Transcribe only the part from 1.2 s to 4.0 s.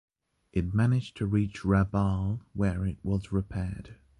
reach Rabaul, where it was repaired.